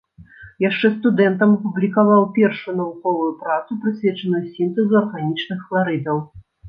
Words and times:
Яшчэ 0.63 0.87
студэнтам 0.93 1.49
апублікаваў 1.57 2.21
першую 2.37 2.73
навуковую 2.79 3.29
працу, 3.43 3.77
прысвечаную 3.85 4.43
сінтэзу 4.57 4.93
арганічных 5.03 5.59
хларыдаў. 5.67 6.17